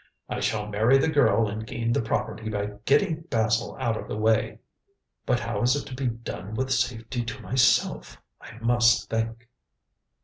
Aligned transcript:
"I 0.27 0.39
shall 0.39 0.65
marry 0.67 0.97
the 0.97 1.07
girl 1.11 1.47
and 1.47 1.63
gain 1.63 1.93
the 1.93 2.01
property 2.01 2.49
by 2.49 2.65
getting 2.85 3.21
Basil 3.29 3.77
out 3.79 3.97
of 3.97 4.07
the 4.07 4.17
way. 4.17 4.57
But 5.27 5.39
how 5.41 5.61
is 5.61 5.75
it 5.75 5.85
to 5.89 5.93
be 5.93 6.07
done 6.07 6.55
with 6.55 6.71
safety 6.73 7.23
to 7.23 7.39
myself? 7.43 8.19
I 8.41 8.57
must 8.57 9.11
think." 9.11 9.47